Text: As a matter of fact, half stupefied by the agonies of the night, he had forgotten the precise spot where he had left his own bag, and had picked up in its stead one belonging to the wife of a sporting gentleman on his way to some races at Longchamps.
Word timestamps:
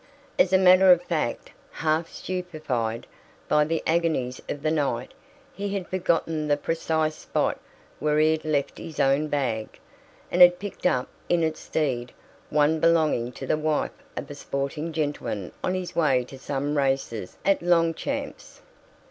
As 0.39 0.51
a 0.51 0.57
matter 0.57 0.91
of 0.91 1.03
fact, 1.03 1.51
half 1.69 2.09
stupefied 2.11 3.05
by 3.47 3.65
the 3.65 3.83
agonies 3.85 4.41
of 4.49 4.63
the 4.63 4.71
night, 4.71 5.13
he 5.53 5.75
had 5.75 5.87
forgotten 5.87 6.47
the 6.47 6.57
precise 6.57 7.13
spot 7.15 7.59
where 7.99 8.17
he 8.17 8.31
had 8.31 8.43
left 8.43 8.79
his 8.79 8.99
own 8.99 9.27
bag, 9.27 9.77
and 10.31 10.41
had 10.41 10.57
picked 10.57 10.87
up 10.87 11.07
in 11.29 11.43
its 11.43 11.59
stead 11.59 12.13
one 12.49 12.79
belonging 12.79 13.31
to 13.33 13.45
the 13.45 13.57
wife 13.57 13.91
of 14.17 14.27
a 14.31 14.33
sporting 14.33 14.91
gentleman 14.91 15.51
on 15.63 15.75
his 15.75 15.95
way 15.95 16.23
to 16.23 16.39
some 16.39 16.75
races 16.75 17.37
at 17.45 17.61
Longchamps. 17.61 18.61